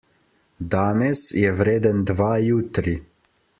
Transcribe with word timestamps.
Danes 0.75 1.21
je 1.41 1.53
vreden 1.61 2.01
dva 2.13 2.31
jutri. 2.47 2.97